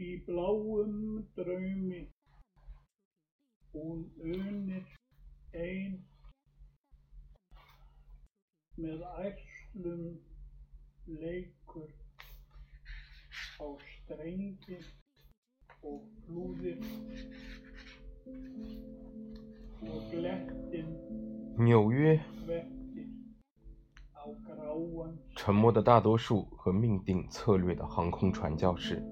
[0.00, 0.94] Í bláum
[1.36, 1.98] draumi
[3.74, 4.86] hún unir
[5.52, 5.98] ein
[8.80, 10.08] með ærslum
[11.20, 11.92] leikur
[13.60, 14.80] á strengi
[15.84, 16.80] og flúðir
[19.84, 20.94] og glettin
[21.60, 22.16] 纽约，
[25.34, 29.02] 沉默的大多数和命定策略的航空传教士。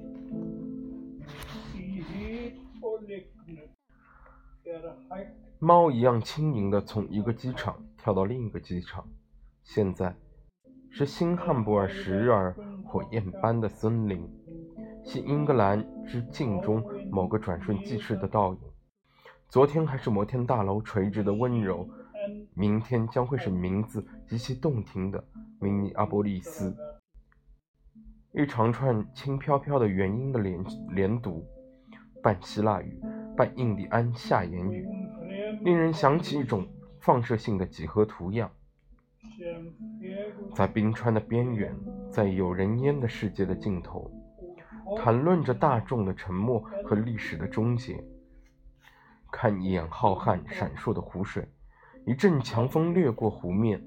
[5.59, 9.09] 猫一样轻盈地从一个机场跳到另一个机场。
[9.65, 10.15] 现在
[10.91, 12.55] 是新汉布尔什日尔
[12.87, 14.29] 火焰般的森林，
[15.05, 18.61] 新英格兰之镜中某个转瞬即逝的倒影。
[19.49, 21.89] 昨天还是摩天大楼垂直的温柔，
[22.55, 25.25] 明天将会是名字极其动听的
[25.59, 26.77] 明尼阿波利斯。
[28.35, 31.47] 一长串轻飘飘的元音的连连读，
[32.23, 33.01] 半希腊语，
[33.35, 34.87] 半印第安下言语，
[35.63, 36.69] 令人想起一种
[37.01, 38.51] 放射性的几何图样。
[40.55, 41.75] 在冰川的边缘，
[42.11, 44.11] 在有人烟的世界的尽头，
[44.99, 48.05] 谈论着大众的沉默和历史的终结。
[49.33, 51.49] 看一眼浩瀚闪烁的湖水，
[52.07, 53.83] 一阵强风掠过湖面，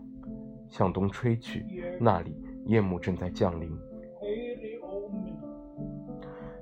[0.71, 1.63] 向东吹去，
[1.99, 3.77] 那里夜幕正在降临。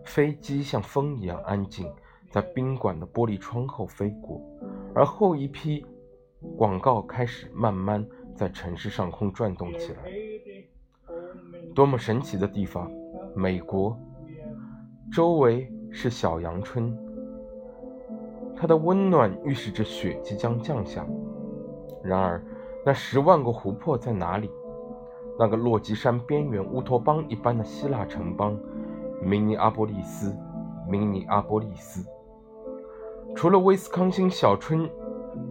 [0.04, 1.88] 飞机像风一样安静，
[2.32, 4.42] 在宾馆的玻璃窗后飞过，
[4.96, 5.86] 而后一批
[6.58, 10.00] 广告开始慢慢在城市上空转动起来。
[11.76, 12.92] 多么神奇的地方！
[13.36, 13.96] 美国，
[15.14, 16.98] 周围是小阳春，
[18.56, 21.06] 它的温暖预示着雪即将降下。
[22.04, 22.44] 然而，
[22.86, 24.50] 那十万个湖泊在哪里？
[25.38, 28.58] 那个落基山边缘乌托邦一般的希腊城邦——
[29.24, 30.36] 明尼阿波利斯，
[30.88, 32.06] 明尼阿波利斯。
[33.36, 34.90] 除了威斯康星小春、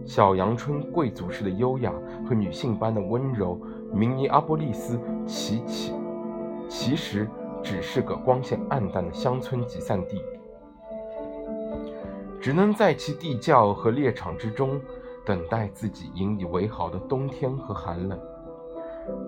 [0.05, 1.91] 小阳春贵族式的优雅
[2.27, 3.59] 和女性般的温柔，
[3.91, 5.93] 明尼阿波利斯其其
[6.67, 7.27] 其实
[7.63, 10.21] 只是个光线暗淡的乡村集散地，
[12.39, 14.79] 只能在其地窖和猎场之中
[15.29, 18.19] 等待自己引以为豪的冬天和寒冷。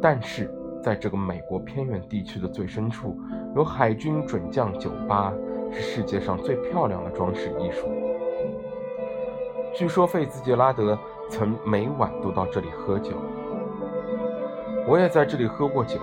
[0.01, 0.51] 但是，
[0.81, 3.15] 在这个美国偏远地区的最深处，
[3.55, 5.31] 有海军准将酒吧，
[5.71, 7.87] 是世界上最漂亮的装饰艺术。
[9.75, 10.97] 据说费兹杰拉德
[11.29, 13.15] 曾每晚都到这里喝酒，
[14.87, 15.99] 我也在这里喝过酒。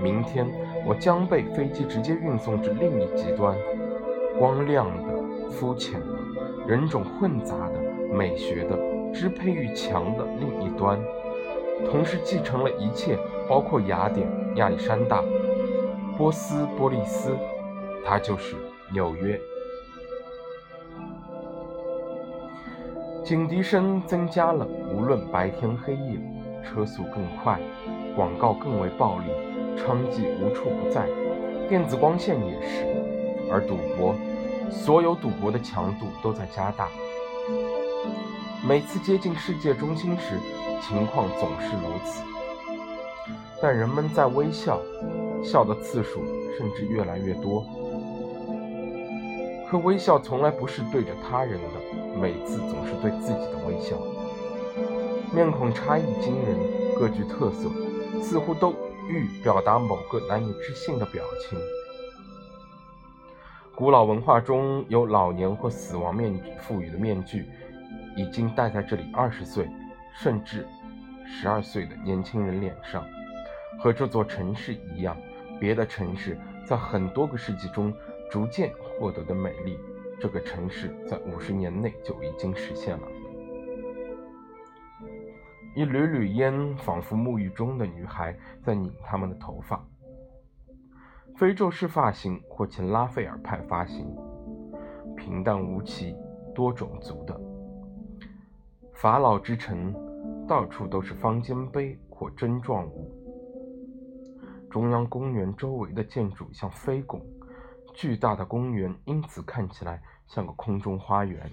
[0.00, 0.46] 明天
[0.86, 3.56] 我将被飞机直接运送至另一极端，
[4.38, 6.06] 光亮的、肤浅的、
[6.68, 7.80] 人种混杂的、
[8.14, 8.78] 美学的、
[9.12, 10.98] 支配欲强的另一端，
[11.90, 15.22] 同时继承了一切，包括雅典、亚历山大、
[16.16, 17.36] 波斯波利斯，
[18.04, 18.56] 它就是
[18.92, 19.40] 纽约。
[23.24, 26.18] 警笛声增加了，无论白天黑夜，
[26.64, 27.60] 车速更快，
[28.16, 29.24] 广告更为暴力，
[29.76, 31.06] 娼妓无处不在，
[31.68, 32.86] 电子光线也是，
[33.52, 34.14] 而赌博，
[34.70, 36.88] 所有赌博的强度都在加大。
[38.66, 40.36] 每次接近世界中心时，
[40.82, 42.22] 情况总是如此，
[43.62, 44.80] 但人们在微笑，
[45.42, 46.24] 笑的次数
[46.56, 47.64] 甚至越来越多。
[49.70, 53.96] 可微笑从来不是对着他人的，每次总是对自己的微笑。
[55.32, 56.58] 面孔差异惊人，
[56.98, 57.70] 各具特色，
[58.20, 58.74] 似乎都
[59.08, 61.58] 欲表达某个难以置信的表情。
[63.74, 67.46] 古老文化中有老年或死亡面具赋予的面具，
[68.18, 69.70] 已经戴在这里二十岁，
[70.12, 70.66] 甚至
[71.24, 73.06] 十二岁的年轻人脸上。
[73.78, 75.16] 和这座城市一样，
[75.60, 76.36] 别的城市
[76.66, 77.94] 在很多个世纪中
[78.28, 79.78] 逐渐获得的美丽，
[80.18, 83.06] 这个城市在五十年内就已经实现了。
[85.76, 89.80] 一缕缕烟，仿佛沐浴中的女孩在拧她们的头发。
[91.36, 94.12] 非洲式发型或前拉斐尔派发型，
[95.16, 96.16] 平淡无奇，
[96.52, 97.40] 多种族的。
[99.00, 99.94] 法老之城，
[100.48, 103.14] 到处都是方尖碑或针状物。
[104.68, 107.24] 中央公园周围的建筑像飞拱，
[107.94, 111.48] 巨大的公园因此看起来像个空中花园。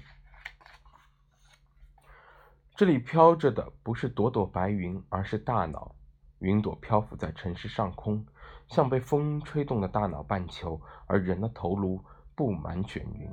[2.76, 5.94] 这里飘着的不是朵朵白云，而是大脑。
[6.40, 8.26] 云朵漂浮在城市上空，
[8.70, 12.04] 像被风吹动的大脑半球，而人的头颅
[12.34, 13.30] 布满卷云。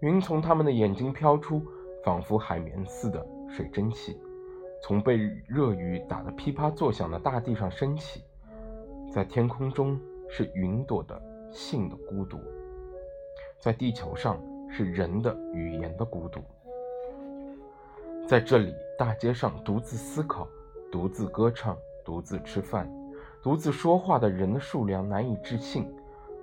[0.00, 1.60] 云从他们的眼睛飘出，
[2.04, 4.16] 仿佛海绵似的水蒸气。
[4.80, 5.16] 从被
[5.48, 8.22] 热雨打得噼啪作响的大地上升起，
[9.12, 9.98] 在天空中
[10.28, 12.38] 是云朵的性的孤独，
[13.58, 14.40] 在地球上
[14.70, 16.40] 是人的语言的孤独。
[18.28, 20.46] 在这里，大街上独自思考、
[20.92, 22.88] 独自歌唱、独自吃饭、
[23.42, 25.92] 独自说话的人的数量难以置信，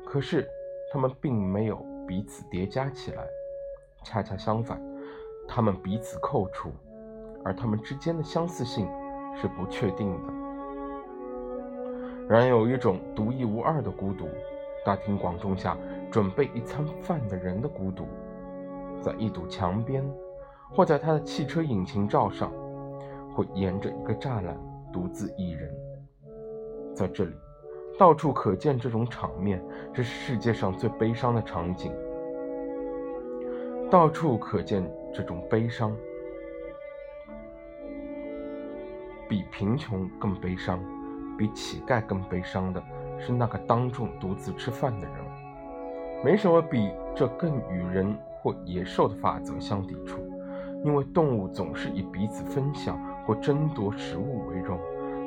[0.06, 0.46] 可是
[0.92, 3.26] 他们并没有彼此叠加起来，
[4.06, 4.80] 恰恰相反，
[5.48, 6.72] 他们彼此扣除。
[7.44, 8.88] 而他们之间的相似性
[9.36, 10.34] 是不确定的。
[12.28, 14.28] 然有一种独一无二的孤独，
[14.84, 15.78] 大庭广众下
[16.10, 18.08] 准备一餐饭的人的孤独，
[19.00, 20.04] 在一堵墙边，
[20.72, 22.52] 或在他的汽车引擎罩上，
[23.36, 24.58] 或沿着一个栅栏
[24.92, 25.72] 独自一人。
[26.96, 27.36] 在这里，
[28.00, 29.64] 到处可见这种场面，
[29.94, 31.94] 这是世界上最悲伤的场景。
[33.96, 35.96] 到处可见这种悲伤。
[39.30, 40.84] 比贫穷更悲伤，
[41.38, 42.84] 比乞丐更悲伤的
[43.18, 45.16] 是那个当众独自吃饭的人。
[46.26, 50.20] 没什么比这更与人或野兽的法则相抵触，
[50.84, 54.78] 因为动物总是以彼此分享或争夺食物为荣。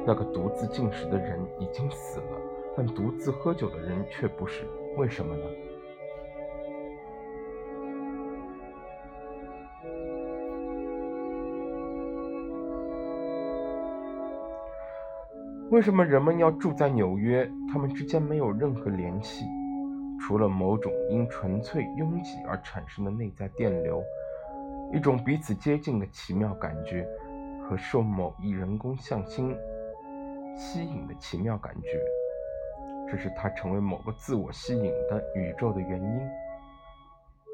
[0.07, 2.39] 那个独自进食的人已经死了，
[2.77, 4.67] 但独自喝酒的人却不是，
[4.99, 5.43] 为什么呢？
[15.71, 17.47] 为什么人们要住在纽约？
[17.71, 19.45] 他们之间没有任何联系，
[20.19, 24.03] 除了某种因纯粹拥挤而产生的内在电流，
[24.95, 27.07] 一种彼此接近的奇妙感觉，
[27.63, 29.55] 和受某一人工向心
[30.57, 32.01] 吸引的奇妙感觉。
[33.07, 36.21] 这是它成为某个自我吸引的宇宙的原因。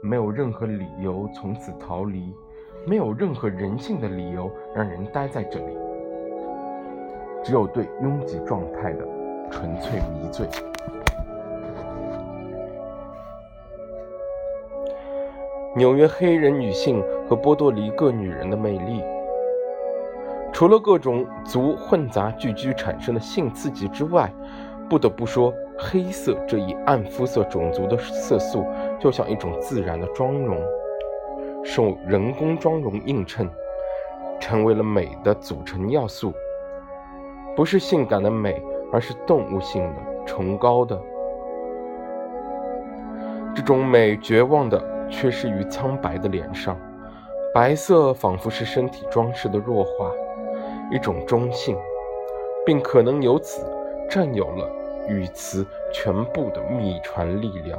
[0.04, 2.32] 没有任何理由从此逃离，
[2.86, 5.76] 没有任何人性的理由让人待在这里。
[7.44, 9.06] 只有对拥挤状态的
[9.50, 10.48] 纯粹迷醉。
[15.76, 19.02] 纽约黑人女性和波多黎各女人的魅力，
[20.52, 24.32] 除了各种族混杂聚居产生的性刺激之外，
[24.88, 28.64] 不得不说，黑色这一暗肤色种族的色素
[29.00, 30.56] 就像一种自然的妆容，
[31.64, 33.50] 受人工妆容映衬，
[34.38, 36.32] 成为了美的组成要素。
[37.56, 38.62] 不是性感的美，
[38.92, 41.00] 而是动物性的、崇高的。
[43.54, 46.76] 这种美绝望地缺失于苍白的脸上，
[47.54, 50.10] 白色仿佛是身体装饰的弱化，
[50.90, 51.76] 一种中性，
[52.66, 53.64] 并可能由此
[54.10, 54.68] 占有了
[55.08, 57.78] 语词全部的秘传力量。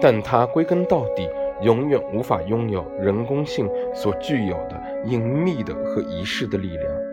[0.00, 1.28] 但它归根到底，
[1.60, 7.09] 永远无法拥有人工性所具有的隐秘的和仪式的力量。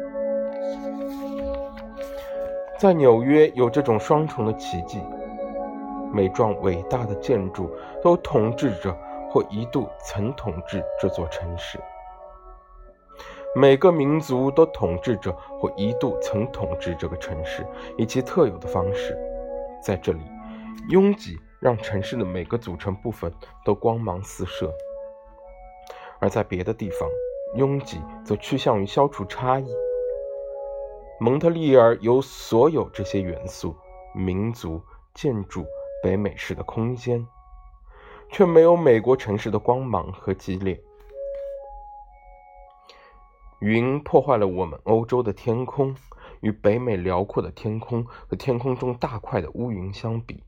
[2.77, 5.01] 在纽约有这种双重的奇迹：
[6.13, 8.95] 每幢伟大的建筑都统治着，
[9.31, 11.79] 或一度曾统治这座城市；
[13.55, 17.65] 每个民族都统治着，或一度曾统治这个城市，
[17.97, 19.17] 以其特有的方式。
[19.83, 20.21] 在这里，
[20.89, 23.33] 拥挤让城市的每个组成部分
[23.65, 24.67] 都光芒四射；
[26.19, 27.09] 而在别的地方，
[27.55, 29.67] 拥挤则趋向于消除差异。
[31.19, 33.75] 蒙特利尔有所有这些元素：
[34.13, 34.79] 民族、
[35.15, 35.65] 建筑、
[36.03, 37.25] 北美式的空间，
[38.31, 40.79] 却没有美国城市的光芒和激烈。
[43.59, 45.95] 云破坏了我们欧洲的天空，
[46.41, 50.43] 与北美辽阔的天空和天空中大块的乌云相比，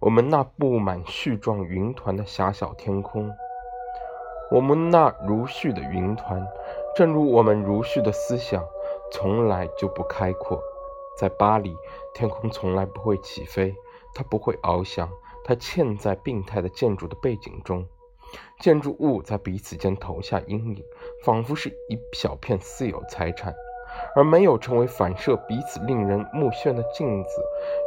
[0.00, 3.32] 我们那布满絮状云团的狭小天空，
[4.50, 6.44] 我们那如絮的云团，
[6.96, 8.64] 正如我们如絮的思想。
[9.10, 10.62] 从来就不开阔，
[11.16, 11.74] 在巴黎，
[12.14, 13.74] 天空从来不会起飞，
[14.14, 15.08] 它不会翱翔，
[15.44, 17.86] 它嵌在病态的建筑的背景中，
[18.60, 20.84] 建筑物在彼此间投下阴影，
[21.24, 23.54] 仿佛是一小片私有财产，
[24.14, 27.42] 而没有成为反射彼此令人目眩的镜子。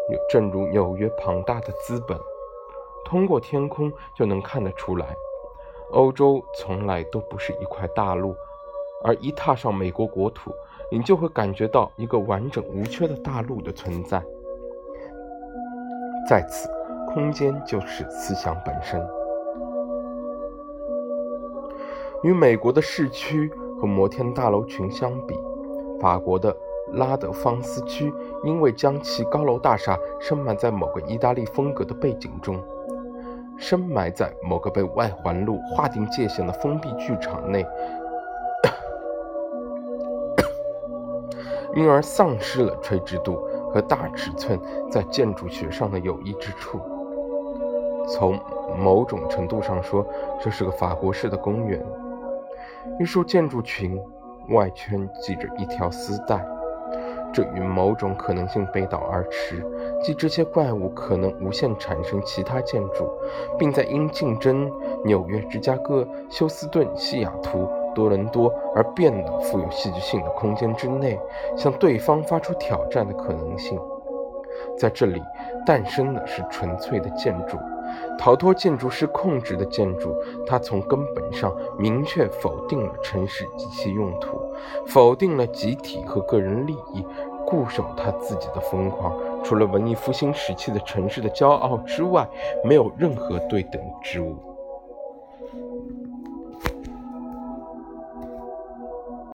[0.10, 2.20] 有，正如纽约庞大的资本，
[3.06, 5.16] 通过天空就能看得出来，
[5.92, 8.36] 欧洲从来都不是一块大陆，
[9.04, 10.51] 而一踏上美国国土。
[10.92, 14.22] 你就会感觉到一个完整无缺的大陆的存在，
[16.28, 16.70] 在此，
[17.14, 19.02] 空间就是思想本身。
[22.24, 25.34] 与美国的市区和摩天大楼群相比，
[26.02, 26.56] 法国的
[26.92, 32.62] 拉德芳斯区因为将其高楼大厦深埋在某个意大利风格的背景中，
[33.58, 37.66] 深埋在某个被外环路划定界限的封闭剧场内。
[41.75, 43.36] 因而丧失了垂直度
[43.72, 44.60] 和大尺寸
[44.90, 46.80] 在建筑学上的有益之处。
[48.08, 48.40] 从
[48.78, 50.06] 某种程度上说，
[50.42, 51.84] 这是个法国式的公园。
[53.00, 54.00] 一束建筑群
[54.50, 56.44] 外圈系着一条丝带，
[57.32, 59.63] 这与某种可能性背道而驰，
[60.04, 63.08] 即这些怪物可能无限产生其他建筑，
[63.58, 64.70] 并在因竞争
[65.06, 71.20] 纽约、芝加哥、休斯顿、西雅图、多伦多而变得富有戏剧性的空间之内，
[71.56, 73.80] 向对方发出挑战的可能性。
[74.78, 75.22] 在这里
[75.66, 77.58] 诞生的是纯粹的建筑。
[78.18, 84.40] 逃脱建筑师控制的建筑，它从根本上明确否定了城市及其用途，
[84.88, 87.06] 否定了集体和个人利益，
[87.46, 89.14] 固守他自己的疯狂。
[89.44, 92.26] 除了文艺复兴时期的城市的骄傲之外，
[92.64, 94.36] 没有任何对等之物。